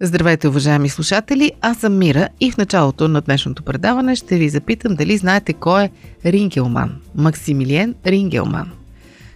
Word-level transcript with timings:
Здравейте, 0.00 0.48
уважаеми 0.48 0.88
слушатели! 0.88 1.52
Аз 1.60 1.78
съм 1.78 1.98
Мира 1.98 2.28
и 2.40 2.50
в 2.50 2.56
началото 2.56 3.08
на 3.08 3.20
днешното 3.20 3.62
предаване 3.62 4.16
ще 4.16 4.38
ви 4.38 4.48
запитам 4.48 4.94
дали 4.94 5.16
знаете 5.16 5.52
кой 5.52 5.84
е 5.84 5.90
Рингелман. 6.24 7.00
Максимилиен 7.14 7.94
Рингелман. 8.06 8.70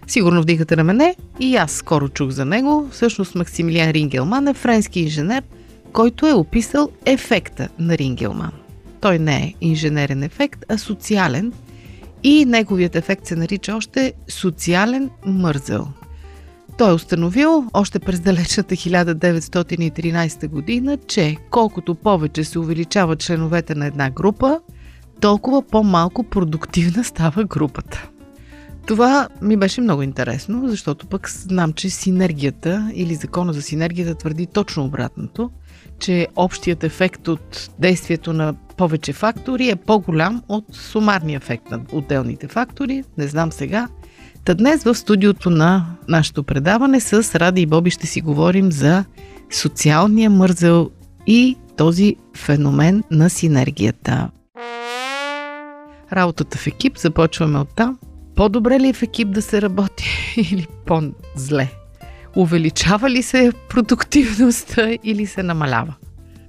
Сигурно 0.07 0.41
вдихате 0.41 0.75
на 0.75 0.83
мене 0.83 1.15
и 1.39 1.55
аз 1.55 1.71
скоро 1.71 2.09
чух 2.09 2.29
за 2.29 2.45
него. 2.45 2.89
Всъщност 2.91 3.35
Максимилиан 3.35 3.91
Рингелман 3.91 4.47
е 4.47 4.53
френски 4.53 4.99
инженер, 4.99 5.43
който 5.93 6.27
е 6.27 6.33
описал 6.33 6.89
ефекта 7.05 7.69
на 7.79 7.97
Рингелман. 7.97 8.51
Той 8.99 9.19
не 9.19 9.35
е 9.35 9.53
инженерен 9.61 10.23
ефект, 10.23 10.65
а 10.69 10.77
социален 10.77 11.53
и 12.23 12.45
неговият 12.45 12.95
ефект 12.95 13.25
се 13.25 13.35
нарича 13.35 13.75
още 13.75 14.13
социален 14.27 15.09
мързел– 15.25 15.87
той 16.77 16.89
е 16.89 16.93
установил 16.93 17.65
още 17.73 17.99
през 17.99 18.19
далечната 18.19 18.75
1913 18.75 20.47
година, 20.47 20.97
че 21.07 21.37
колкото 21.49 21.95
повече 21.95 22.43
се 22.43 22.59
увеличават 22.59 23.19
членовете 23.19 23.75
на 23.75 23.85
една 23.85 24.09
група, 24.09 24.59
толкова 25.19 25.61
по-малко 25.61 26.23
продуктивна 26.23 27.03
става 27.03 27.43
групата. 27.43 28.09
Това 28.87 29.27
ми 29.41 29.57
беше 29.57 29.81
много 29.81 30.01
интересно, 30.01 30.69
защото 30.69 31.07
пък 31.07 31.29
знам, 31.29 31.73
че 31.73 31.89
синергията 31.89 32.91
или 32.93 33.15
закона 33.15 33.53
за 33.53 33.61
синергията 33.61 34.15
твърди 34.15 34.45
точно 34.45 34.85
обратното, 34.85 35.51
че 35.99 36.27
общият 36.35 36.83
ефект 36.83 37.27
от 37.27 37.69
действието 37.79 38.33
на 38.33 38.53
повече 38.53 39.13
фактори 39.13 39.69
е 39.69 39.75
по-голям 39.75 40.43
от 40.47 40.65
сумарния 40.71 41.37
ефект 41.37 41.71
на 41.71 41.81
отделните 41.91 42.47
фактори. 42.47 43.03
Не 43.17 43.27
знам 43.27 43.51
сега, 43.51 43.87
Та 44.45 44.53
днес 44.53 44.83
в 44.83 44.95
студиото 44.95 45.49
на 45.49 45.85
нашето 46.07 46.43
предаване 46.43 46.99
с 46.99 47.39
Ради 47.39 47.61
и 47.61 47.65
Боби 47.65 47.89
ще 47.89 48.07
си 48.07 48.21
говорим 48.21 48.71
за 48.71 49.05
социалния 49.51 50.29
мързел 50.29 50.91
и 51.27 51.57
този 51.77 52.15
феномен 52.37 53.03
на 53.11 53.29
синергията. 53.29 54.29
Работата 56.13 56.57
в 56.57 56.67
екип 56.67 56.97
започваме 56.97 57.59
от 57.59 57.75
там. 57.75 57.97
По-добре 58.35 58.79
ли 58.79 58.87
е 58.87 58.93
в 58.93 59.03
екип 59.03 59.31
да 59.31 59.41
се 59.41 59.61
работи 59.61 60.05
или 60.51 60.67
по-зле? 60.85 61.71
Увеличава 62.35 63.09
ли 63.09 63.23
се 63.23 63.51
продуктивността 63.69 64.97
или 65.03 65.25
се 65.25 65.43
намалява? 65.43 65.93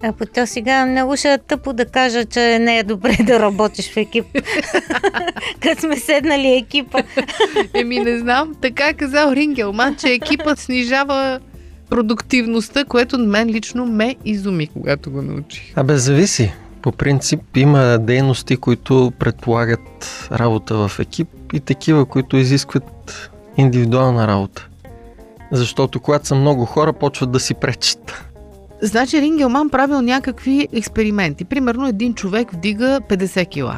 А 0.02 0.12
по 0.12 0.26
то 0.26 0.46
сега 0.46 0.86
много 0.86 1.16
ще 1.16 1.32
е 1.32 1.38
тъпо 1.38 1.72
да 1.72 1.84
кажа, 1.84 2.24
че 2.24 2.58
не 2.58 2.78
е 2.78 2.82
добре 2.82 3.16
да 3.26 3.40
работиш 3.40 3.92
в 3.92 3.96
екип. 3.96 4.24
Като 5.60 5.80
сме 5.80 5.96
седнали 5.96 6.48
екипа. 6.48 6.98
Еми 7.74 7.98
не 7.98 8.18
знам, 8.18 8.54
така 8.60 8.88
е 8.88 8.92
казал 8.92 9.32
Рингелман, 9.32 9.96
че 9.96 10.08
екипът 10.08 10.58
снижава 10.58 11.40
продуктивността, 11.90 12.84
което 12.84 13.18
мен 13.18 13.48
лично 13.48 13.86
ме 13.86 14.16
изуми, 14.24 14.66
когато 14.66 15.10
го 15.10 15.22
научих. 15.22 15.72
Абе, 15.76 15.96
зависи. 15.96 16.52
По 16.82 16.92
принцип 16.92 17.40
има 17.56 17.98
дейности, 17.98 18.56
които 18.56 19.12
предполагат 19.18 20.28
работа 20.32 20.88
в 20.88 20.98
екип 20.98 21.28
и 21.52 21.60
такива, 21.60 22.06
които 22.06 22.36
изискват 22.36 23.30
индивидуална 23.56 24.26
работа. 24.26 24.68
Защото 25.52 26.00
когато 26.00 26.26
са 26.26 26.34
много 26.34 26.64
хора, 26.64 26.92
почват 26.92 27.32
да 27.32 27.40
си 27.40 27.54
пречат. 27.54 28.31
Значи 28.82 29.20
Рингелман 29.20 29.70
правил 29.70 30.00
някакви 30.00 30.68
експерименти. 30.72 31.44
Примерно 31.44 31.88
един 31.88 32.14
човек 32.14 32.52
вдига 32.52 33.00
50 33.08 33.48
кила. 33.48 33.76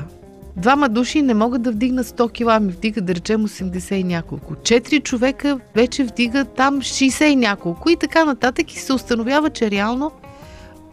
Двама 0.56 0.88
души 0.88 1.22
не 1.22 1.34
могат 1.34 1.62
да 1.62 1.72
вдигнат 1.72 2.06
100 2.06 2.32
кила, 2.32 2.60
ми 2.60 2.72
вдигат 2.72 3.04
да 3.04 3.14
речем 3.14 3.48
80 3.48 3.94
и 3.94 4.04
няколко. 4.04 4.54
Четири 4.54 5.00
човека 5.00 5.58
вече 5.74 6.04
вдигат 6.04 6.48
там 6.54 6.80
60 6.80 7.24
и 7.24 7.36
няколко 7.36 7.90
и 7.90 7.96
така 7.96 8.24
нататък 8.24 8.72
и 8.72 8.78
се 8.78 8.92
установява, 8.92 9.50
че 9.50 9.70
реално 9.70 10.10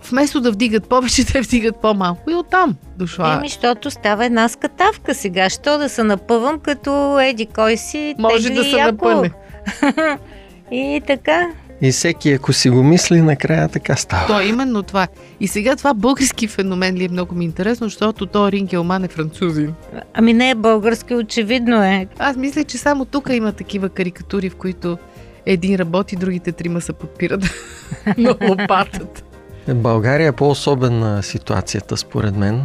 вместо 0.09 0.41
да 0.41 0.51
вдигат 0.51 0.89
повече, 0.89 1.25
те 1.33 1.41
вдигат 1.41 1.75
по-малко 1.75 2.31
и 2.31 2.35
оттам 2.35 2.75
дошла. 2.97 3.33
Еми, 3.33 3.49
защото 3.49 3.91
става 3.91 4.25
една 4.25 4.49
скатавка 4.49 5.15
сега. 5.15 5.49
Що 5.49 5.77
да 5.77 5.89
се 5.89 6.03
напъвам 6.03 6.59
като 6.59 7.19
еди 7.19 7.45
кой 7.45 7.77
си 7.77 8.15
Може 8.19 8.49
да 8.49 8.63
се 8.63 8.77
яко. 8.77 9.09
напъне. 9.09 9.31
И 10.71 11.01
така. 11.07 11.49
И 11.81 11.91
всеки, 11.91 12.31
ако 12.31 12.53
си 12.53 12.69
го 12.69 12.83
мисли, 12.83 13.21
накрая 13.21 13.67
така 13.69 13.95
става. 13.95 14.27
То 14.27 14.39
е 14.39 14.45
именно 14.45 14.83
това. 14.83 15.07
И 15.39 15.47
сега 15.47 15.75
това 15.75 15.93
български 15.93 16.47
феномен 16.47 16.95
ли 16.95 17.03
е 17.03 17.09
много 17.09 17.35
ми 17.35 17.45
интересно, 17.45 17.87
защото 17.87 18.25
то 18.25 18.51
Рингелман 18.51 19.03
е 19.03 19.07
французин. 19.07 19.73
Ами 20.13 20.33
не 20.33 20.49
е 20.49 20.55
български, 20.55 21.15
очевидно 21.15 21.83
е. 21.83 22.07
Аз 22.19 22.37
мисля, 22.37 22.63
че 22.63 22.77
само 22.77 23.05
тук 23.05 23.29
има 23.31 23.51
такива 23.51 23.89
карикатури, 23.89 24.49
в 24.49 24.55
които 24.55 24.97
един 25.45 25.75
работи, 25.75 26.15
другите 26.15 26.51
трима 26.51 26.81
се 26.81 26.93
подпират 26.93 27.43
на 28.17 28.35
лопатата. 28.49 29.21
В 29.67 29.75
България 29.75 30.27
е 30.27 30.31
по-особена 30.31 31.23
ситуацията, 31.23 31.97
според 31.97 32.35
мен, 32.35 32.63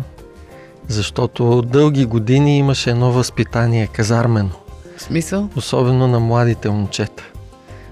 защото 0.88 1.62
дълги 1.62 2.04
години 2.04 2.58
имаше 2.58 2.90
едно 2.90 3.12
възпитание 3.12 3.86
казармено, 3.86 4.50
В 4.96 5.02
смисъл? 5.02 5.48
особено 5.56 6.08
на 6.08 6.20
младите 6.20 6.70
момчета. 6.70 7.24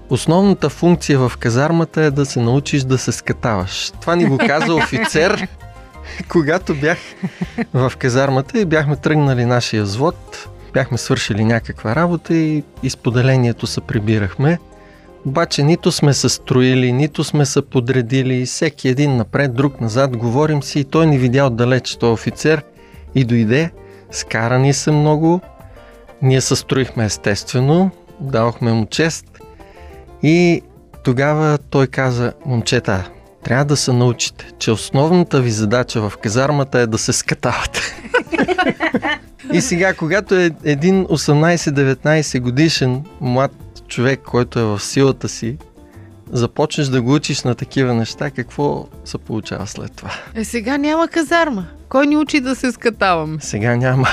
Основната 0.09 0.69
функция 0.69 1.19
в 1.19 1.31
казармата 1.39 2.01
е 2.01 2.11
да 2.11 2.25
се 2.25 2.39
научиш 2.39 2.83
да 2.83 2.97
се 2.97 3.11
скатаваш. 3.11 3.91
Това 4.01 4.15
ни 4.15 4.25
го 4.25 4.37
каза 4.37 4.75
офицер, 4.75 5.47
когато 6.29 6.75
бях 6.75 6.97
в 7.73 7.93
казармата 7.97 8.59
и 8.59 8.65
бяхме 8.65 8.95
тръгнали 8.95 9.45
нашия 9.45 9.83
взвод, 9.83 10.49
бяхме 10.73 10.97
свършили 10.97 11.43
някаква 11.45 11.95
работа 11.95 12.35
и 12.35 12.63
изподелението 12.83 13.67
се 13.67 13.81
прибирахме. 13.81 14.59
Обаче 15.25 15.63
нито 15.63 15.91
сме 15.91 16.13
се 16.13 16.29
строили, 16.29 16.91
нито 16.91 17.23
сме 17.23 17.45
се 17.45 17.61
подредили, 17.61 18.45
всеки 18.45 18.89
един 18.89 19.17
напред, 19.17 19.53
друг 19.53 19.81
назад, 19.81 20.17
говорим 20.17 20.63
си 20.63 20.79
и 20.79 20.83
той 20.83 21.07
ни 21.07 21.17
видя 21.17 21.45
отдалеч, 21.45 21.95
той 21.95 22.11
офицер 22.11 22.63
и 23.15 23.23
дойде, 23.23 23.71
скарани 24.11 24.73
са 24.73 24.91
много, 24.91 25.41
ние 26.21 26.41
се 26.41 26.55
строихме 26.55 27.05
естествено, 27.05 27.91
давахме 28.19 28.73
му 28.73 28.85
чест 28.85 29.34
и 30.25 30.61
тогава 31.03 31.57
той 31.69 31.87
каза, 31.87 32.33
момчета, 32.45 33.09
трябва 33.43 33.65
да 33.65 33.77
се 33.77 33.93
научите, 33.93 34.51
че 34.59 34.71
основната 34.71 35.41
ви 35.41 35.51
задача 35.51 36.09
в 36.09 36.17
казармата 36.17 36.79
е 36.79 36.87
да 36.87 36.97
се 36.97 37.13
скатавате. 37.13 37.81
и 39.53 39.61
сега, 39.61 39.93
когато 39.93 40.35
е 40.35 40.51
един 40.63 41.05
18-19 41.05 42.39
годишен 42.39 43.03
млад 43.21 43.51
човек, 43.87 44.19
който 44.23 44.59
е 44.59 44.63
в 44.63 44.79
силата 44.79 45.29
си, 45.29 45.57
започнеш 46.31 46.87
да 46.87 47.01
го 47.01 47.13
учиш 47.13 47.43
на 47.43 47.55
такива 47.55 47.93
неща, 47.93 48.31
какво 48.31 48.87
се 49.05 49.17
получава 49.17 49.67
след 49.67 49.91
това? 49.95 50.11
Е, 50.35 50.43
сега 50.43 50.77
няма 50.77 51.07
казарма. 51.07 51.65
Кой 51.89 52.07
ни 52.07 52.17
учи 52.17 52.39
да 52.39 52.55
се 52.55 52.71
скатаваме? 52.71 53.37
Сега 53.41 53.75
няма. 53.75 54.07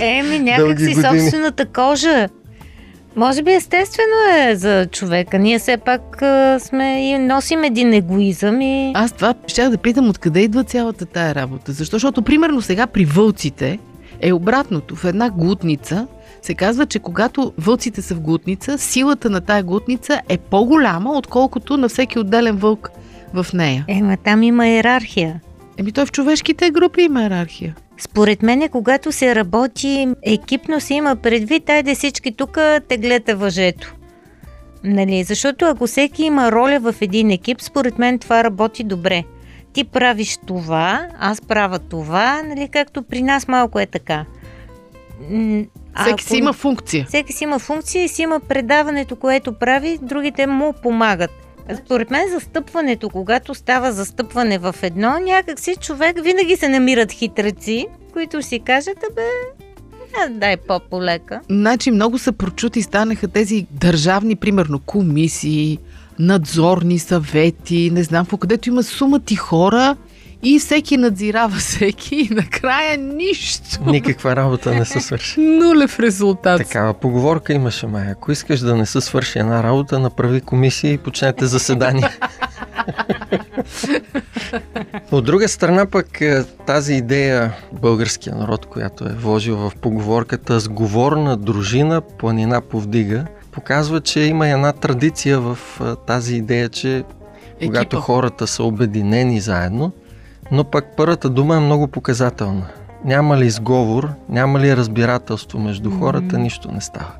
Еми, 0.00 0.38
някак 0.42 0.80
си 0.80 0.94
собствената 0.94 1.66
кожа. 1.66 2.28
Може 3.16 3.42
би 3.42 3.52
естествено 3.52 4.16
е 4.38 4.56
за 4.56 4.86
човека. 4.86 5.38
Ние 5.38 5.58
все 5.58 5.76
пак 5.76 6.22
а, 6.22 6.58
сме 6.60 7.10
и 7.10 7.18
носим 7.18 7.64
един 7.64 7.92
егоизъм 7.92 8.60
и... 8.60 8.92
Аз 8.94 9.12
това 9.12 9.34
ще 9.46 9.68
да 9.68 9.78
питам 9.78 10.08
откъде 10.08 10.40
идва 10.40 10.64
цялата 10.64 11.06
тая 11.06 11.34
работа. 11.34 11.72
Защо? 11.72 11.96
Защото, 11.96 12.22
примерно, 12.22 12.62
сега 12.62 12.86
при 12.86 13.04
вълците 13.04 13.78
е 14.20 14.32
обратното. 14.32 14.96
В 14.96 15.04
една 15.04 15.30
глутница 15.30 16.06
се 16.42 16.54
казва, 16.54 16.86
че 16.86 16.98
когато 16.98 17.52
вълците 17.58 18.02
са 18.02 18.14
в 18.14 18.20
глутница, 18.20 18.78
силата 18.78 19.30
на 19.30 19.40
тая 19.40 19.62
глутница 19.62 20.20
е 20.28 20.38
по-голяма, 20.38 21.12
отколкото 21.12 21.76
на 21.76 21.88
всеки 21.88 22.18
отделен 22.18 22.56
вълк 22.56 22.90
в 23.34 23.46
нея. 23.54 23.84
Ема 23.88 24.16
там 24.24 24.42
има 24.42 24.68
иерархия. 24.68 25.40
Еми 25.78 25.92
той 25.92 26.06
в 26.06 26.12
човешките 26.12 26.70
групи 26.70 27.02
има 27.02 27.22
иерархия. 27.22 27.74
Според 27.98 28.42
мен, 28.42 28.68
когато 28.68 29.12
се 29.12 29.34
работи 29.34 30.08
екипно, 30.22 30.80
се 30.80 30.94
има 30.94 31.16
предвид, 31.16 31.68
айде 31.70 31.94
всички 31.94 32.32
тук 32.32 32.58
теглете 32.88 33.34
въжето. 33.34 33.94
Нали? 34.84 35.22
Защото 35.22 35.64
ако 35.64 35.86
всеки 35.86 36.22
има 36.24 36.52
роля 36.52 36.78
в 36.80 36.94
един 37.00 37.30
екип, 37.30 37.60
според 37.60 37.98
мен 37.98 38.18
това 38.18 38.44
работи 38.44 38.84
добре. 38.84 39.24
Ти 39.72 39.84
правиш 39.84 40.38
това, 40.46 41.08
аз 41.18 41.40
правя 41.40 41.78
това, 41.78 42.42
нали? 42.42 42.68
както 42.72 43.02
при 43.02 43.22
нас 43.22 43.48
малко 43.48 43.80
е 43.80 43.86
така. 43.86 44.24
А 45.94 46.02
Всеки 46.02 46.10
ако- 46.12 46.22
си 46.22 46.36
има 46.36 46.52
функция. 46.52 47.04
Всеки 47.08 47.32
си 47.32 47.44
има 47.44 47.58
функция 47.58 48.04
и 48.04 48.08
си 48.08 48.22
има 48.22 48.40
предаването, 48.40 49.16
което 49.16 49.52
прави, 49.52 49.98
другите 50.02 50.46
му 50.46 50.74
помагат. 50.82 51.45
Според 51.74 52.10
мен 52.10 52.30
застъпването, 52.30 53.10
когато 53.10 53.54
става 53.54 53.92
застъпване 53.92 54.58
в 54.58 54.74
едно, 54.82 55.18
някак 55.18 55.60
си 55.60 55.74
човек 55.80 56.16
винаги 56.22 56.56
се 56.56 56.68
намират 56.68 57.12
хитреци, 57.12 57.86
които 58.12 58.42
си 58.42 58.60
кажат, 58.60 58.98
абе, 59.10 59.28
дай 60.30 60.56
по-полека. 60.56 61.40
Значи 61.50 61.90
много 61.90 62.18
са 62.18 62.32
прочути 62.32 62.82
станаха 62.82 63.28
тези 63.28 63.66
държавни, 63.70 64.36
примерно, 64.36 64.78
комисии, 64.78 65.78
надзорни 66.18 66.98
съвети, 66.98 67.90
не 67.92 68.02
знам 68.02 68.26
по 68.26 68.38
където 68.38 68.68
има 68.68 68.82
сума 68.82 69.20
ти 69.20 69.36
хора 69.36 69.96
и 70.42 70.58
всеки 70.58 70.96
надзирава 70.96 71.56
всеки 71.56 72.16
и 72.16 72.34
накрая 72.34 72.98
нищо. 72.98 73.80
Никаква 73.86 74.36
работа 74.36 74.74
не 74.74 74.84
се 74.84 75.00
свърши. 75.00 75.40
Нулев 75.40 76.00
резултат. 76.00 76.58
Такава 76.58 76.94
поговорка 76.94 77.52
имаше, 77.52 77.86
май. 77.86 78.10
Ако 78.10 78.32
искаш 78.32 78.60
да 78.60 78.76
не 78.76 78.86
се 78.86 79.00
свърши 79.00 79.38
една 79.38 79.62
работа, 79.62 79.98
направи 79.98 80.40
комисия 80.40 80.92
и 80.92 80.98
почнете 80.98 81.46
заседание. 81.46 82.08
От 85.12 85.24
друга 85.24 85.48
страна 85.48 85.86
пък 85.86 86.20
е, 86.20 86.44
тази 86.44 86.94
идея 86.94 87.52
българския 87.72 88.34
народ, 88.34 88.66
която 88.66 89.04
е 89.04 89.12
вложил 89.12 89.56
в 89.56 89.72
поговорката 89.80 90.60
сговорна 90.60 91.36
дружина, 91.36 92.00
планина 92.00 92.60
повдига, 92.60 93.24
показва, 93.52 94.00
че 94.00 94.20
има 94.20 94.48
една 94.48 94.72
традиция 94.72 95.40
в 95.40 95.58
е, 95.80 95.84
тази 96.06 96.36
идея, 96.36 96.68
че 96.68 96.96
Екипа. 96.96 97.66
когато 97.66 98.00
хората 98.00 98.46
са 98.46 98.64
обединени 98.64 99.40
заедно, 99.40 99.92
но 100.50 100.64
пък 100.64 100.84
първата 100.96 101.28
дума 101.28 101.56
е 101.56 101.60
много 101.60 101.86
показателна. 101.86 102.66
Няма 103.04 103.38
ли 103.38 103.46
изговор, 103.46 104.08
няма 104.28 104.60
ли 104.60 104.76
разбирателство 104.76 105.58
между 105.58 105.90
хората, 105.90 106.38
нищо 106.38 106.72
не 106.72 106.80
става. 106.80 107.10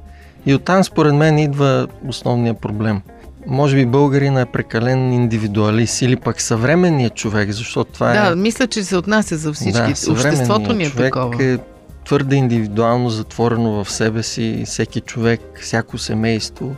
И 0.46 0.54
оттам 0.54 0.84
според 0.84 1.14
мен 1.14 1.38
идва 1.38 1.86
основният 2.08 2.58
проблем. 2.58 3.02
Може 3.46 3.76
би 3.76 3.86
българина 3.86 4.40
е 4.40 4.46
прекален 4.46 5.12
индивидуалист 5.12 6.02
или 6.02 6.16
пък 6.16 6.40
съвременният 6.40 7.14
човек, 7.14 7.50
защото 7.50 7.92
това 7.92 8.12
да, 8.12 8.26
е... 8.26 8.30
Да, 8.30 8.36
мисля, 8.36 8.66
че 8.66 8.84
се 8.84 8.96
отнася 8.96 9.36
за 9.36 9.52
всички. 9.52 9.72
Да, 9.72 10.12
Обществото 10.12 10.72
ни 10.72 10.84
е 10.84 10.90
човек 10.90 11.14
такова. 11.14 11.44
е 11.44 11.58
твърде 12.04 12.36
индивидуално 12.36 13.10
затворено 13.10 13.84
в 13.84 13.90
себе 13.90 14.22
си, 14.22 14.62
всеки 14.66 15.00
човек, 15.00 15.40
всяко 15.62 15.98
семейство. 15.98 16.76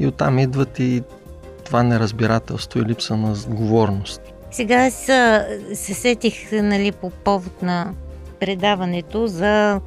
И 0.00 0.06
оттам 0.06 0.38
идват 0.38 0.78
и 0.78 1.02
това 1.64 1.82
неразбирателство 1.82 2.80
и 2.80 2.84
липса 2.84 3.16
на 3.16 3.34
сговорност. 3.34 4.20
Сега 4.56 4.76
аз 4.76 4.94
се 5.78 5.94
сетих 5.94 6.52
нали, 6.52 6.92
по 6.92 7.10
повод 7.10 7.62
на 7.62 7.92
предаването 8.40 9.26
за 9.26 9.80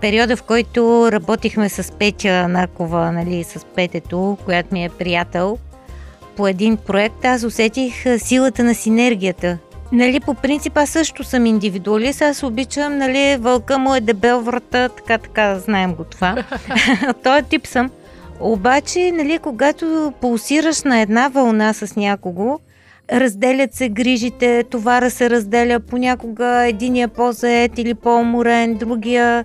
периода, 0.00 0.36
в 0.36 0.42
който 0.42 1.08
работихме 1.12 1.68
с 1.68 1.92
Петя 1.92 2.48
Накова, 2.48 3.12
нали, 3.12 3.44
с 3.44 3.64
Петето, 3.64 4.36
която 4.44 4.68
ми 4.72 4.84
е 4.84 4.88
приятел, 4.88 5.58
по 6.36 6.48
един 6.48 6.76
проект, 6.76 7.24
аз 7.24 7.44
усетих 7.44 8.04
силата 8.18 8.64
на 8.64 8.74
синергията. 8.74 9.58
Нали, 9.92 10.20
по 10.20 10.34
принцип 10.34 10.76
аз 10.76 10.90
също 10.90 11.24
съм 11.24 11.46
индивидуалист, 11.46 12.22
аз 12.22 12.42
обичам, 12.42 12.98
нали, 12.98 13.36
вълка 13.40 13.78
му 13.78 13.94
е 13.94 14.00
дебел 14.00 14.40
врата, 14.40 14.88
така, 14.88 15.18
така, 15.18 15.58
знаем 15.58 15.94
го 15.94 16.04
това. 16.04 16.44
Той 17.22 17.42
тип 17.42 17.66
съм. 17.66 17.90
Обаче, 18.40 19.12
нали, 19.12 19.38
когато 19.38 20.12
пулсираш 20.20 20.82
на 20.82 21.00
една 21.00 21.28
вълна 21.28 21.72
с 21.72 21.96
някого, 21.96 22.60
разделят 23.12 23.74
се 23.74 23.88
грижите, 23.88 24.64
товара 24.70 25.10
се 25.10 25.30
разделя, 25.30 25.80
понякога 25.80 26.66
единия 26.66 27.08
по-заед 27.08 27.78
или 27.78 27.94
по-уморен, 27.94 28.74
другия 28.74 29.44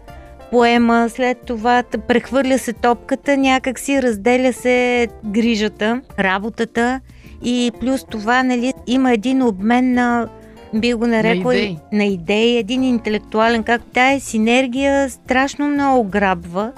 поема, 0.52 1.10
след 1.10 1.38
това 1.38 1.84
прехвърля 2.08 2.58
се 2.58 2.74
топката, 2.74 3.38
някак 3.38 3.80
си 3.80 4.02
разделя 4.02 4.54
се 4.54 5.08
грижата, 5.26 6.02
работата 6.20 7.00
и 7.44 7.72
плюс 7.80 8.04
това 8.04 8.44
нали, 8.44 8.74
има 8.88 9.14
един 9.14 9.44
обмен 9.44 9.94
на 9.94 10.28
би 10.74 10.94
го 10.94 11.08
нарекла 11.08 11.54
на 11.54 11.60
идеи. 11.60 11.78
на 11.92 12.06
идеи, 12.06 12.58
един 12.58 12.84
интелектуален, 12.84 13.64
как 13.64 13.82
тая 13.94 14.20
синергия 14.20 15.10
страшно 15.10 15.68
много 15.68 16.04
грабва 16.04 16.72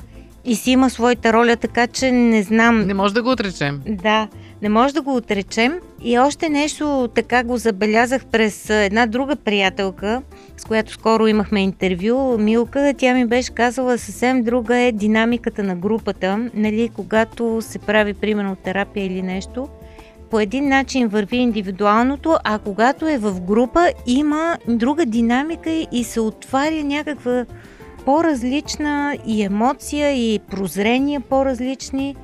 и 0.45 0.55
си 0.55 0.71
има 0.71 0.89
своята 0.89 1.33
роля, 1.33 1.55
така 1.55 1.87
че 1.87 2.11
не 2.11 2.43
знам. 2.43 2.87
Не 2.87 2.93
може 2.93 3.13
да 3.13 3.23
го 3.23 3.29
отречем. 3.31 3.81
Да, 3.87 4.27
не 4.65 4.69
може 4.69 4.93
да 4.93 5.01
го 5.01 5.15
отречем. 5.15 5.79
И 6.03 6.19
още 6.19 6.49
нещо 6.49 7.09
така 7.15 7.43
го 7.43 7.57
забелязах 7.57 8.25
през 8.25 8.69
една 8.69 9.05
друга 9.05 9.35
приятелка, 9.35 10.21
с 10.57 10.65
която 10.65 10.91
скоро 10.91 11.27
имахме 11.27 11.63
интервю, 11.63 12.37
Милка, 12.37 12.93
тя 12.97 13.13
ми 13.13 13.25
беше 13.25 13.51
казала 13.51 13.97
съвсем 13.97 14.43
друга 14.43 14.77
е 14.77 14.91
динамиката 14.91 15.63
на 15.63 15.75
групата, 15.75 16.49
нали, 16.53 16.89
когато 16.95 17.61
се 17.61 17.79
прави 17.79 18.13
примерно 18.13 18.55
терапия 18.55 19.05
или 19.05 19.21
нещо, 19.21 19.67
по 20.31 20.39
един 20.39 20.69
начин 20.69 21.07
върви 21.07 21.37
индивидуалното, 21.37 22.37
а 22.43 22.59
когато 22.59 23.07
е 23.07 23.17
в 23.17 23.41
група 23.41 23.91
има 24.07 24.57
друга 24.67 25.05
динамика 25.05 25.85
и 25.91 26.03
се 26.03 26.19
отваря 26.19 26.83
някаква 26.83 27.45
по-различна 28.05 29.17
и 29.25 29.43
емоция, 29.43 30.11
и 30.11 30.39
прозрения 30.39 31.21
по-различни. 31.21 32.15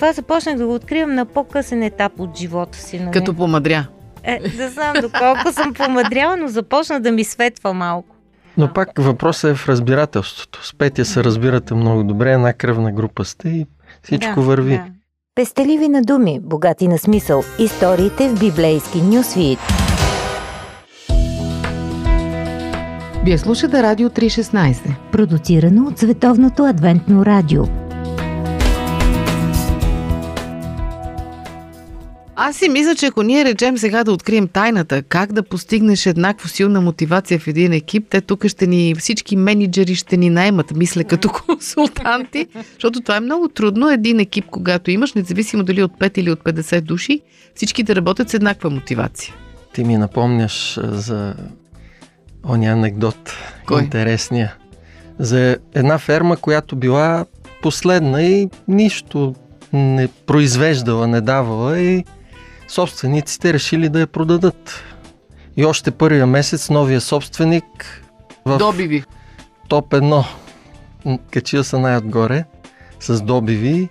Това 0.00 0.12
започнах 0.12 0.56
да 0.56 0.66
го 0.66 0.74
откривам 0.74 1.14
на 1.14 1.26
по-късен 1.26 1.82
етап 1.82 2.12
от 2.20 2.36
живота 2.36 2.78
си. 2.78 2.98
Нали? 2.98 3.10
Като 3.10 3.34
помадря. 3.34 3.86
Е, 4.22 4.40
не 4.58 4.68
знам 4.68 4.96
доколко 5.02 5.52
съм 5.52 5.74
помадряла, 5.74 6.36
но 6.36 6.48
започна 6.48 7.00
да 7.00 7.12
ми 7.12 7.24
светва 7.24 7.74
малко. 7.74 8.16
Но 8.56 8.72
пак 8.72 8.88
въпросът 8.98 9.50
е 9.50 9.54
в 9.54 9.68
разбирателството. 9.68 10.66
С 10.66 10.74
Петя 10.74 11.04
се 11.04 11.24
разбирате 11.24 11.74
много 11.74 12.04
добре, 12.04 12.32
една 12.32 12.52
кръвна 12.52 12.92
група 12.92 13.24
сте 13.24 13.48
и 13.48 13.66
всичко 14.02 14.34
да, 14.34 14.40
върви. 14.40 14.72
Да. 14.72 14.84
Пестеливи 15.34 15.88
на 15.88 16.02
думи, 16.02 16.40
богати 16.42 16.88
на 16.88 16.98
смисъл. 16.98 17.42
Историите 17.58 18.28
в 18.28 18.40
библейски 18.40 19.02
нюсвит. 19.02 19.58
Вие 23.24 23.38
слушате 23.38 23.82
Радио 23.82 24.08
316. 24.08 24.96
Продуцирано 25.12 25.86
от 25.86 25.98
Световното 25.98 26.64
адвентно 26.64 27.26
радио. 27.26 27.79
Аз 32.42 32.56
си 32.56 32.68
мисля, 32.68 32.94
че 32.94 33.06
ако 33.06 33.22
ние 33.22 33.44
речем 33.44 33.78
сега 33.78 34.04
да 34.04 34.12
открием 34.12 34.48
тайната, 34.48 35.02
как 35.02 35.32
да 35.32 35.42
постигнеш 35.42 36.06
еднакво 36.06 36.48
силна 36.48 36.80
мотивация 36.80 37.38
в 37.38 37.46
един 37.46 37.72
екип, 37.72 38.06
те 38.10 38.20
тук 38.20 38.46
ще 38.46 38.66
ни, 38.66 38.94
всички 38.98 39.36
менеджери 39.36 39.94
ще 39.94 40.16
ни 40.16 40.30
наймат, 40.30 40.76
мисля, 40.76 41.04
като 41.04 41.28
консултанти, 41.28 42.46
защото 42.72 43.00
това 43.00 43.16
е 43.16 43.20
много 43.20 43.48
трудно. 43.48 43.90
Един 43.90 44.20
екип, 44.20 44.44
когато 44.50 44.90
имаш, 44.90 45.12
независимо 45.12 45.62
дали 45.62 45.82
от 45.82 45.92
5 45.98 46.18
или 46.18 46.30
от 46.30 46.40
50 46.40 46.80
души, 46.80 47.20
всички 47.54 47.82
да 47.82 47.96
работят 47.96 48.30
с 48.30 48.34
еднаква 48.34 48.70
мотивация. 48.70 49.34
Ти 49.74 49.84
ми 49.84 49.96
напомняш 49.96 50.78
за 50.82 51.34
оня 52.48 52.66
анекдот. 52.66 53.36
Кой? 53.66 53.82
Интересния. 53.82 54.54
За 55.18 55.56
една 55.74 55.98
ферма, 55.98 56.36
която 56.36 56.76
била 56.76 57.26
последна 57.62 58.22
и 58.22 58.48
нищо 58.68 59.34
не 59.72 60.08
произвеждала, 60.26 61.06
не 61.06 61.20
давала 61.20 61.80
и 61.80 62.04
собствениците 62.70 63.52
решили 63.52 63.88
да 63.88 64.00
я 64.00 64.06
продадат. 64.06 64.84
И 65.56 65.64
още 65.64 65.90
първия 65.90 66.26
месец 66.26 66.70
новия 66.70 67.00
собственик 67.00 68.02
в 68.44 68.58
добиви. 68.58 69.04
топ 69.68 69.90
1 69.90 70.24
качил 71.30 71.64
се 71.64 71.78
най-отгоре 71.78 72.44
с 73.00 73.20
добиви. 73.20 73.88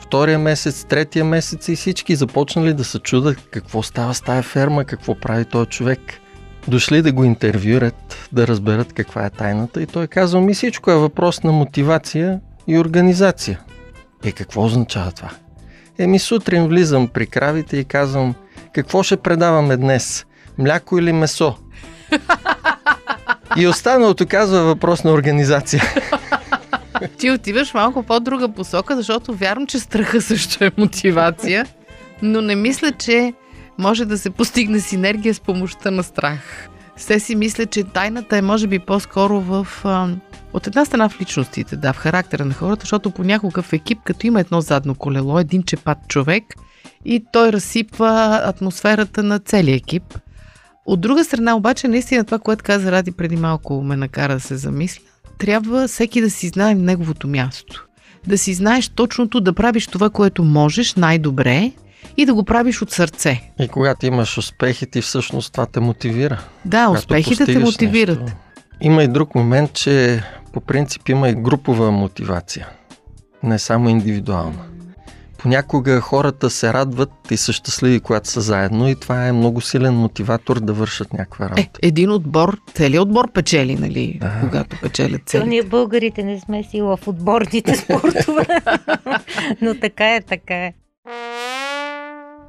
Втория 0.00 0.38
месец, 0.38 0.84
третия 0.84 1.24
месец 1.24 1.68
и 1.68 1.76
всички 1.76 2.16
започнали 2.16 2.74
да 2.74 2.84
се 2.84 2.98
чудат 2.98 3.36
какво 3.50 3.82
става 3.82 4.14
с 4.14 4.20
тая 4.20 4.42
ферма, 4.42 4.84
какво 4.84 5.14
прави 5.14 5.44
този 5.44 5.70
човек. 5.70 6.00
Дошли 6.68 7.02
да 7.02 7.12
го 7.12 7.24
интервюрат, 7.24 8.28
да 8.32 8.46
разберат 8.46 8.92
каква 8.92 9.26
е 9.26 9.30
тайната 9.30 9.82
и 9.82 9.86
той 9.86 10.06
казва 10.06 10.40
ми 10.40 10.54
всичко 10.54 10.90
е 10.90 10.94
въпрос 10.94 11.42
на 11.42 11.52
мотивация 11.52 12.40
и 12.66 12.78
организация. 12.78 13.60
Е, 14.24 14.32
какво 14.32 14.64
означава 14.64 15.12
това? 15.12 15.30
Еми 16.00 16.18
сутрин 16.18 16.66
влизам 16.66 17.08
при 17.08 17.26
кравите 17.26 17.76
и 17.76 17.84
казвам, 17.84 18.34
какво 18.74 19.02
ще 19.02 19.16
предаваме 19.16 19.76
днес? 19.76 20.26
Мляко 20.58 20.98
или 20.98 21.12
месо? 21.12 21.56
И 23.56 23.66
останалото 23.66 24.26
казва 24.26 24.62
въпрос 24.62 25.04
на 25.04 25.12
организация. 25.12 25.82
Ти 27.18 27.30
отиваш 27.30 27.74
малко 27.74 28.02
по-друга 28.02 28.48
посока, 28.48 28.96
защото 28.96 29.34
вярвам, 29.34 29.66
че 29.66 29.78
страха 29.78 30.20
също 30.20 30.64
е 30.64 30.70
мотивация, 30.76 31.66
но 32.22 32.40
не 32.40 32.54
мисля, 32.54 32.92
че 32.92 33.34
може 33.78 34.04
да 34.04 34.18
се 34.18 34.30
постигне 34.30 34.80
синергия 34.80 35.34
с 35.34 35.40
помощта 35.40 35.90
на 35.90 36.02
страх. 36.02 36.68
Все 37.00 37.20
си 37.20 37.36
мисля, 37.36 37.66
че 37.66 37.84
тайната 37.84 38.36
е 38.36 38.42
може 38.42 38.66
би 38.66 38.78
по-скоро 38.78 39.40
в 39.40 39.66
от 40.52 40.66
една 40.66 40.84
страна 40.84 41.08
в 41.08 41.20
личностите, 41.20 41.76
да, 41.76 41.92
в 41.92 41.96
характера 41.96 42.44
на 42.44 42.54
хората, 42.54 42.80
защото 42.80 43.10
понякога 43.10 43.62
в 43.62 43.72
екип, 43.72 43.98
като 44.04 44.26
има 44.26 44.40
едно 44.40 44.60
задно 44.60 44.94
колело, 44.94 45.38
един 45.38 45.62
чепат 45.62 45.98
човек 46.08 46.44
и 47.04 47.24
той 47.32 47.52
разсипва 47.52 48.40
атмосферата 48.44 49.22
на 49.22 49.38
целия 49.38 49.74
екип. 49.74 50.18
От 50.86 51.00
друга 51.00 51.24
страна, 51.24 51.56
обаче, 51.56 51.88
наистина 51.88 52.24
това, 52.24 52.38
което 52.38 52.64
каза 52.64 52.92
Ради 52.92 53.12
преди 53.12 53.36
малко, 53.36 53.82
ме 53.82 53.96
накара 53.96 54.34
да 54.34 54.40
се 54.40 54.56
замисля. 54.56 55.02
Трябва 55.38 55.88
всеки 55.88 56.20
да 56.20 56.30
си 56.30 56.48
знае 56.48 56.74
неговото 56.74 57.28
място. 57.28 57.86
Да 58.26 58.38
си 58.38 58.54
знаеш 58.54 58.88
точното, 58.88 59.40
да 59.40 59.52
правиш 59.52 59.86
това, 59.86 60.10
което 60.10 60.44
можеш 60.44 60.94
най-добре 60.94 61.72
и 62.16 62.26
да 62.26 62.34
го 62.34 62.44
правиш 62.44 62.82
от 62.82 62.90
сърце. 62.90 63.50
И 63.60 63.68
когато 63.68 64.06
имаш 64.06 64.38
успехи, 64.38 64.86
ти 64.86 65.00
всъщност 65.00 65.52
това 65.52 65.66
те 65.66 65.80
мотивира. 65.80 66.40
Да, 66.64 66.88
успехите 66.88 67.44
те 67.44 67.58
мотивират. 67.58 68.20
нещо. 68.20 68.36
Има 68.80 69.02
и 69.02 69.08
друг 69.08 69.34
момент, 69.34 69.72
че 69.72 70.22
по 70.52 70.60
принцип 70.60 71.08
има 71.08 71.28
и 71.28 71.34
групова 71.34 71.90
мотивация. 71.90 72.68
Не 73.42 73.58
само 73.58 73.88
индивидуална. 73.88 74.58
Понякога 75.38 76.00
хората 76.00 76.50
се 76.50 76.72
радват 76.72 77.10
и 77.30 77.36
са 77.36 77.52
щастливи, 77.52 78.00
когато 78.00 78.28
са 78.28 78.40
заедно 78.40 78.88
и 78.88 78.94
това 78.94 79.26
е 79.26 79.32
много 79.32 79.60
силен 79.60 79.94
мотиватор 79.94 80.60
да 80.60 80.72
вършат 80.72 81.12
някаква 81.12 81.44
Е, 81.44 81.48
работа. 81.48 81.80
един 81.82 82.10
отбор, 82.10 82.58
целият 82.74 83.02
отбор 83.02 83.32
печели, 83.32 83.74
нали? 83.76 84.18
Да. 84.20 84.32
Когато 84.40 84.76
печелят 84.82 85.20
цели. 85.26 85.46
ние 85.46 85.62
българите 85.62 86.22
не 86.22 86.40
сме 86.40 86.62
сила 86.64 86.96
в 86.96 87.08
отборните 87.08 87.76
спортове. 87.76 88.46
Но 89.62 89.74
така 89.74 90.14
е, 90.14 90.20
така 90.20 90.54
е. 90.56 90.72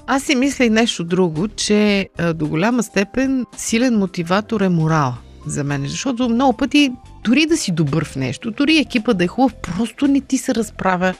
Аз 0.07 0.23
си 0.23 0.35
мисля 0.35 0.65
и 0.65 0.69
нещо 0.69 1.03
друго, 1.03 1.47
че 1.47 2.09
до 2.35 2.47
голяма 2.47 2.83
степен 2.83 3.45
силен 3.57 3.97
мотиватор 3.97 4.61
е 4.61 4.69
морал 4.69 5.13
за 5.47 5.63
мен. 5.63 5.87
Защото 5.87 6.29
много 6.29 6.57
пъти, 6.57 6.91
дори 7.23 7.45
да 7.45 7.57
си 7.57 7.71
добър 7.71 8.05
в 8.05 8.15
нещо, 8.15 8.51
дори 8.51 8.77
екипа 8.77 9.13
да 9.13 9.23
е 9.23 9.27
хубав, 9.27 9.53
просто 9.55 10.07
не 10.07 10.21
ти 10.21 10.37
се 10.37 10.55
разправя 10.55 11.13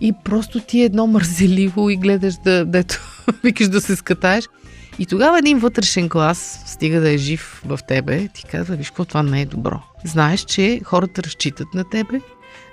и 0.00 0.12
просто 0.24 0.60
ти 0.60 0.80
е 0.80 0.84
едно 0.84 1.06
мързеливо 1.06 1.90
и 1.90 1.96
гледаш 1.96 2.34
да, 2.44 2.64
дето, 2.64 3.00
викаш 3.44 3.68
да 3.68 3.80
се 3.80 3.96
скатаеш. 3.96 4.48
И 4.98 5.06
тогава 5.06 5.38
един 5.38 5.58
вътрешен 5.58 6.08
глас, 6.08 6.62
стига 6.66 7.00
да 7.00 7.10
е 7.10 7.18
жив 7.18 7.62
в 7.66 7.78
тебе, 7.88 8.28
ти 8.34 8.44
казва, 8.44 8.76
виж 8.76 8.88
какво, 8.88 9.04
това 9.04 9.22
не 9.22 9.40
е 9.40 9.46
добро. 9.46 9.80
Знаеш, 10.04 10.40
че 10.40 10.80
хората 10.84 11.22
разчитат 11.22 11.74
на 11.74 11.84
тебе, 11.84 12.20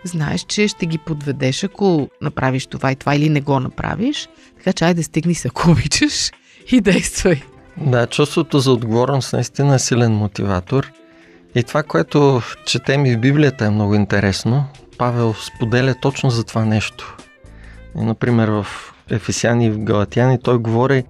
знаеш, 0.08 0.42
че 0.42 0.68
ще 0.68 0.86
ги 0.86 0.98
подведеш, 0.98 1.64
ако 1.64 2.10
направиш 2.22 2.66
това 2.66 2.92
и 2.92 2.96
това 2.96 3.16
или 3.16 3.30
не 3.30 3.42
го 3.42 3.60
направиш, 3.60 4.30
така 4.58 4.74
че 4.74 4.86
айде 4.86 5.04
стигни 5.04 5.36
се, 5.36 5.48
ако 5.48 5.72
обичаш 5.72 6.32
и 6.72 6.82
действай. 6.82 7.42
Да, 7.78 8.08
чувството 8.08 8.60
за 8.60 8.72
отговорност 8.72 9.34
наистина 9.34 9.76
е 9.76 9.80
силен 9.80 10.12
мотиватор. 10.12 10.92
И 11.56 11.64
това, 11.64 11.84
което 11.84 12.42
четем 12.66 13.06
и 13.06 13.16
в 13.16 13.20
Библията 13.20 13.66
е 13.66 13.70
много 13.70 13.96
интересно. 13.96 14.66
Павел 14.98 15.34
споделя 15.34 15.96
точно 16.02 16.30
за 16.30 16.44
това 16.44 16.66
нещо. 16.66 17.18
И, 17.98 18.02
например, 18.02 18.50
в 18.50 18.68
Ефесяни 19.10 19.66
и 19.66 19.72
в 19.72 19.80
Галатяни 19.80 20.40
той 20.40 20.58
говори 20.58 21.04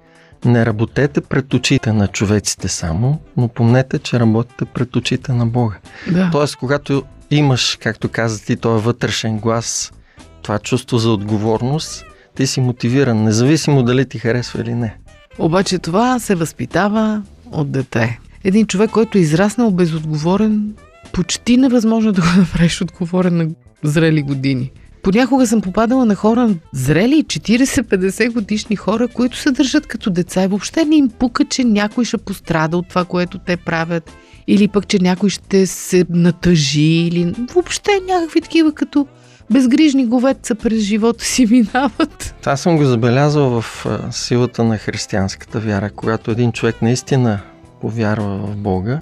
не 0.46 0.66
работете 0.66 1.22
пред 1.22 1.54
очите 1.54 1.94
на 1.94 2.08
човеците 2.08 2.68
само, 2.68 3.20
но 3.38 3.48
помнете, 3.48 4.00
че 4.00 4.20
работите 4.20 4.66
пред 4.66 4.96
очите 4.96 5.34
на 5.34 5.46
Бога. 5.46 5.76
Да. 6.12 6.30
Тоест, 6.32 6.56
когато 6.56 7.04
имаш, 7.32 7.78
както 7.82 8.10
каза 8.10 8.46
ти, 8.46 8.56
този 8.56 8.84
вътрешен 8.84 9.40
глас, 9.40 9.94
това 10.42 10.60
чувство 10.60 10.98
за 10.98 11.12
отговорност, 11.12 12.06
ти 12.36 12.48
си 12.48 12.62
мотивиран, 12.62 13.24
независимо 13.24 13.84
дали 13.84 14.06
ти 14.06 14.20
харесва 14.20 14.62
или 14.62 14.74
не. 14.74 14.98
Обаче 15.40 15.80
това 15.80 16.20
се 16.20 16.36
възпитава 16.36 17.22
от 17.52 17.72
дете. 17.72 18.20
Един 18.44 18.68
човек, 18.68 18.92
който 18.92 19.18
е 19.18 19.22
израснал 19.22 19.72
безотговорен, 19.72 20.74
почти 21.14 21.58
невъзможно 21.58 22.12
да 22.12 22.22
го 22.22 22.28
направиш 22.38 22.82
отговорен 22.82 23.38
на 23.38 23.48
зрели 23.84 24.22
години. 24.22 24.72
Понякога 25.04 25.48
съм 25.48 25.62
попадала 25.62 26.06
на 26.06 26.16
хора, 26.16 26.50
зрели 26.74 27.24
40-50 27.24 28.34
годишни 28.34 28.76
хора, 28.76 29.08
които 29.08 29.38
се 29.38 29.52
държат 29.52 29.88
като 29.88 30.10
деца 30.10 30.44
и 30.44 30.48
въобще 30.48 30.86
не 30.86 30.96
им 30.96 31.10
пука, 31.10 31.46
че 31.46 31.64
някой 31.64 32.06
ще 32.06 32.18
пострада 32.18 32.78
от 32.78 32.90
това, 32.90 33.06
което 33.06 33.38
те 33.38 33.58
правят, 33.58 34.12
или 34.48 34.68
пък, 34.68 34.88
че 34.88 35.00
някой 35.02 35.30
ще 35.30 35.68
се 35.68 36.06
натъжи, 36.10 36.82
или 36.82 37.34
въобще 37.54 37.92
някакви 38.08 38.42
такива 38.42 38.74
като 38.74 39.08
безгрижни 39.52 40.06
говеца 40.06 40.56
през 40.56 40.84
живота 40.84 41.26
си 41.26 41.46
минават. 41.50 42.36
Това 42.42 42.58
съм 42.58 42.78
го 42.78 42.86
забелязал 42.86 43.62
в 43.62 43.86
силата 44.12 44.64
на 44.64 44.78
християнската 44.78 45.60
вяра, 45.60 45.90
когато 45.90 46.32
един 46.32 46.52
човек 46.52 46.82
наистина 46.82 47.40
повярва 47.82 48.38
в 48.38 48.56
Бога 48.56 49.00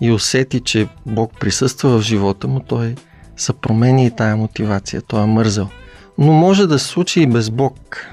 и 0.00 0.12
усети, 0.12 0.60
че 0.60 0.88
Бог 1.06 1.40
присъства 1.40 1.98
в 1.98 2.02
живота 2.02 2.48
му, 2.48 2.60
той 2.60 2.94
се 3.36 3.52
промени 3.52 4.06
и 4.06 4.10
тая 4.10 4.36
мотивация, 4.36 5.02
той 5.02 5.22
е 5.22 5.26
мързел. 5.26 5.68
Но 6.18 6.32
може 6.32 6.66
да 6.66 6.78
се 6.78 6.86
случи 6.86 7.20
и 7.20 7.26
без 7.26 7.50
Бог. 7.50 8.06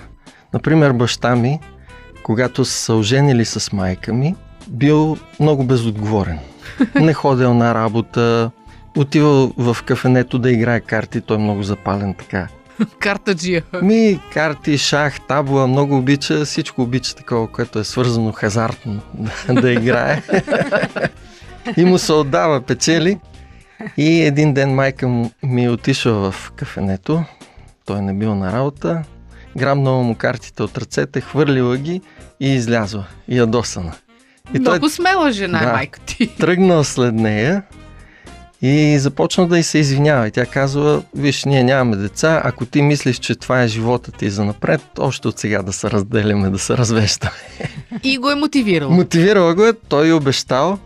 Например, 0.54 0.92
баща 0.92 1.36
ми, 1.36 1.60
когато 2.24 2.66
са 2.66 2.94
оженили 2.94 3.46
с 3.46 3.72
майка 3.72 4.14
ми, 4.14 4.36
бил 4.68 5.18
много 5.40 5.64
безотговорен. 5.64 6.40
Не 6.96 7.14
ходил 7.14 7.54
на 7.54 7.74
работа, 7.76 8.52
отивал 8.98 9.54
в 9.58 9.78
кафенето 9.86 10.40
да 10.40 10.52
играе 10.52 10.80
карти, 10.80 11.22
той 11.22 11.38
е 11.38 11.40
много 11.40 11.64
запален 11.64 12.14
така. 12.14 12.48
Картаджия. 13.00 13.64
Ми, 13.82 14.20
карти, 14.34 14.78
шах, 14.78 15.22
табла, 15.22 15.68
много 15.68 15.98
обича, 15.98 16.46
всичко 16.46 16.82
обича 16.82 17.16
такова, 17.16 17.48
което 17.48 17.80
е 17.80 17.84
свързано 17.84 18.32
хазартно 18.32 19.02
да, 19.50 19.72
играе. 19.72 20.22
и 21.78 21.86
му 21.86 21.98
се 21.98 22.14
отдава, 22.14 22.62
печели. 22.62 23.20
И 23.98 24.22
един 24.22 24.54
ден 24.54 24.76
майка 24.76 25.08
ми 25.44 25.66
е 25.66 25.70
отишла 25.70 26.32
в 26.32 26.52
кафенето, 26.56 27.24
той 27.86 28.02
не 28.02 28.14
бил 28.14 28.36
на 28.36 28.54
работа, 28.54 29.04
грабнала 29.58 30.04
му 30.04 30.16
картите 30.16 30.64
от 30.64 30.78
ръцете, 30.78 31.22
хвърлила 31.22 31.78
ги 31.78 32.02
и 32.40 32.54
излязла, 32.54 33.06
ядосана. 33.28 33.94
И 34.54 34.64
той 34.64 34.74
Много 34.74 34.90
смела 34.90 35.32
жена 35.32 35.60
е 35.60 35.66
Да. 35.66 35.72
майка 35.74 36.00
ти. 36.00 36.28
тръгнал 36.28 36.84
след 36.84 37.16
нея 37.16 37.64
и 38.62 39.00
започна 39.00 39.48
да 39.48 39.60
й 39.60 39.64
се 39.64 39.78
извинява. 39.78 40.28
И 40.28 40.32
тя 40.32 40.46
казва, 40.46 41.02
виж, 41.16 41.44
ние 41.46 41.64
нямаме 41.64 41.96
деца, 41.96 42.42
ако 42.44 42.66
ти 42.66 42.82
мислиш, 42.82 43.18
че 43.18 43.36
това 43.36 43.62
е 43.62 43.68
живота 43.68 44.12
ти 44.12 44.30
за 44.30 44.46
напред, 44.46 44.82
още 45.00 45.28
от 45.28 45.40
сега 45.40 45.62
да 45.62 45.74
се 45.74 45.92
разделяме, 45.92 46.50
да 46.50 46.60
се 46.60 46.78
развеждаме. 46.78 47.34
И 48.04 48.18
го 48.18 48.32
е 48.32 48.36
мотивирал. 48.36 48.90
Мотивирала 48.90 49.56
го 49.56 49.66
е, 49.66 49.74
той 49.74 50.08
й 50.08 50.14
обещал 50.14 50.80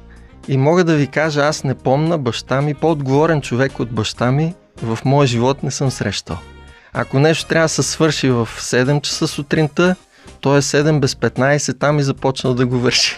и 0.48 0.58
мога 0.58 0.84
да 0.84 0.96
ви 0.96 1.08
кажа, 1.08 1.42
аз 1.42 1.64
не 1.64 1.76
помна 1.76 2.18
баща 2.18 2.62
ми, 2.62 2.74
по-отговорен 2.74 3.42
човек 3.42 3.80
от 3.80 3.92
баща 3.92 4.32
ми 4.32 4.54
в 4.82 5.00
моя 5.06 5.28
живот 5.28 5.64
не 5.64 5.72
съм 5.72 5.92
срещал. 5.92 6.38
Ако 6.94 7.20
нещо 7.20 7.46
трябва 7.46 7.66
да 7.66 7.70
се 7.70 7.84
свърши 7.84 8.30
в 8.30 8.50
7 8.54 9.02
часа 9.02 9.28
сутринта, 9.28 9.96
то 10.32 10.58
е 10.58 10.62
7 10.62 11.00
без 11.00 11.16
15, 11.16 11.80
там 11.80 12.00
и 12.00 12.04
започнал 12.04 12.54
да 12.54 12.66
го 12.66 12.80
върши. 12.80 13.18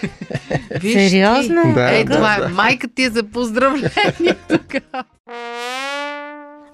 Виж 0.73 0.93
ти. 0.93 1.09
Сериозно? 1.09 1.73
Да, 1.75 1.89
Е, 1.89 2.03
да, 2.03 2.15
това 2.15 2.35
е. 2.35 2.39
да. 2.39 2.49
Майка 2.49 2.87
ти 2.87 3.03
е 3.03 3.09
за 3.09 3.23
поздравление 3.23 3.89
тук. 4.49 4.75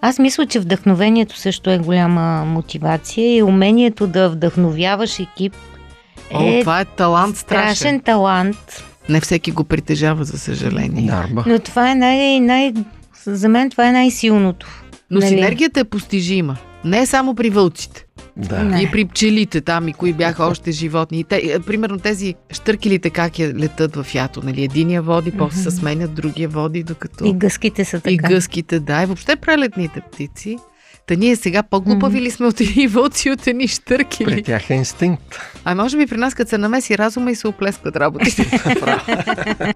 Аз 0.01 0.19
мисля, 0.19 0.45
че 0.45 0.59
вдъхновението 0.59 1.37
също 1.37 1.69
е 1.69 1.77
голяма 1.77 2.21
мотивация 2.45 3.35
и 3.35 3.43
умението 3.43 4.07
да 4.07 4.29
вдъхновяваш 4.29 5.19
екип 5.19 5.53
О, 6.33 6.41
е 6.43 6.59
това 6.59 6.81
е 6.81 6.85
талант 6.85 7.37
страшен. 7.37 7.75
страшен 7.75 7.99
талант. 7.99 8.83
Не 9.09 9.21
всеки 9.21 9.51
го 9.51 9.63
притежава, 9.63 10.23
за 10.23 10.37
съжаление. 10.39 11.07
Дарба. 11.07 11.43
Но 11.47 11.59
това 11.59 11.91
е 11.91 11.95
най- 11.95 12.39
най- 12.39 12.73
за 13.25 13.49
мен 13.49 13.69
това 13.69 13.87
е 13.87 13.91
най-силното. 13.91 14.67
Но 15.11 15.19
Нали? 15.19 15.29
синергията 15.29 15.79
е 15.79 15.83
постижима. 15.83 16.57
Не 16.85 16.99
е 16.99 17.05
само 17.05 17.35
при 17.35 17.49
вълците. 17.49 18.05
Да. 18.37 18.63
Не. 18.63 18.81
И 18.81 18.91
при 18.91 19.05
пчелите 19.05 19.61
там, 19.61 19.87
и 19.87 19.93
кои 19.93 20.13
бяха 20.13 20.45
още 20.51 20.71
животни. 20.71 21.19
И 21.19 21.23
те, 21.23 21.41
е, 21.43 21.59
примерно 21.59 21.99
тези 21.99 22.35
штъркелите 22.51 23.09
как 23.09 23.39
я 23.39 23.53
летат 23.53 23.95
в 23.95 24.15
ято. 24.15 24.41
Нали? 24.43 24.63
Единия 24.63 25.01
води, 25.01 25.31
после 25.31 25.61
се 25.61 25.71
сменят, 25.71 26.13
другия 26.13 26.49
води, 26.49 26.83
докато... 26.83 27.25
И 27.25 27.33
гъските 27.33 27.85
са 27.85 27.99
така. 27.99 28.09
И 28.11 28.17
гъските, 28.17 28.79
да. 28.79 29.03
И 29.03 29.05
въобще 29.05 29.35
прелетните 29.35 30.01
птици. 30.11 30.57
Та 31.07 31.15
ние 31.15 31.35
сега 31.35 31.63
по-глупави 31.63 32.21
ли 32.21 32.31
сме 32.31 32.45
от 32.45 32.61
едни 32.61 32.87
вълци, 32.87 33.29
от 33.31 33.47
едни 33.47 33.63
При 33.63 33.67
штъркели? 33.67 34.43
тях 34.43 34.69
е 34.69 34.73
инстинкт. 34.73 35.39
А 35.65 35.75
може 35.75 35.97
би 35.97 36.07
при 36.07 36.17
нас, 36.17 36.33
като 36.33 36.49
се 36.49 36.57
намеси 36.57 36.97
разума 36.97 37.31
и 37.31 37.35
се 37.35 37.47
оплескват 37.47 37.95
работите. 37.95 38.45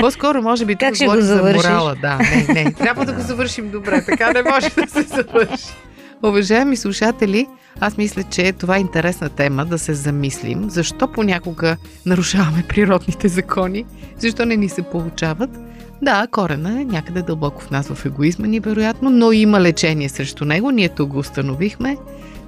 По-скоро, 0.00 0.42
може 0.42 0.64
би, 0.64 0.76
Как 0.76 0.88
тук 0.88 0.94
ще 0.96 1.04
го 1.04 1.10
говорим 1.10 1.26
за 1.26 1.34
завършиш? 1.34 1.62
морала. 1.64 1.96
Да, 2.00 2.18
не, 2.18 2.64
не. 2.64 2.72
Трябва 2.72 3.04
да 3.04 3.12
го 3.12 3.20
завършим 3.20 3.70
добре. 3.70 4.04
Така 4.04 4.32
не 4.32 4.42
може 4.42 4.70
да 4.70 4.86
се 4.90 5.02
завърши. 5.02 5.66
Уважаеми 6.22 6.76
слушатели, 6.76 7.46
аз 7.80 7.96
мисля, 7.96 8.22
че 8.22 8.52
това 8.52 8.76
е 8.76 8.80
интересна 8.80 9.28
тема 9.28 9.64
да 9.64 9.78
се 9.78 9.94
замислим. 9.94 10.70
Защо 10.70 11.12
понякога 11.12 11.76
нарушаваме 12.06 12.64
природните 12.68 13.28
закони? 13.28 13.84
Защо 14.18 14.44
не 14.44 14.56
ни 14.56 14.68
се 14.68 14.82
получават? 14.82 15.50
Да, 16.02 16.26
корена 16.30 16.80
е 16.80 16.84
някъде 16.84 17.22
дълбоко 17.22 17.62
в 17.62 17.70
нас, 17.70 17.88
в 17.88 18.06
егоизма 18.06 18.46
ни, 18.46 18.60
вероятно, 18.60 19.10
но 19.10 19.32
има 19.32 19.60
лечение 19.60 20.08
срещу 20.08 20.44
него. 20.44 20.70
Ние 20.70 20.88
тук 20.88 21.08
го 21.08 21.18
установихме. 21.18 21.96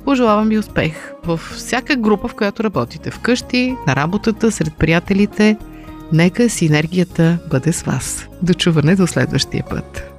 Пожелавам 0.05 0.49
ви 0.49 0.59
успех 0.59 1.13
във 1.25 1.41
всяка 1.41 1.97
група, 1.97 2.29
в 2.29 2.35
която 2.35 2.65
работите. 2.65 3.11
Вкъщи, 3.11 3.77
на 3.87 3.97
работата, 3.97 4.53
сред 4.53 4.75
приятелите. 4.79 5.57
Нека 6.13 6.49
синергията 6.51 7.39
бъде 7.51 7.73
с 7.73 7.83
вас. 7.83 8.29
До 8.43 8.55
чуване 8.55 8.97
до 8.97 9.07
следващия 9.07 9.65
път. 9.71 10.10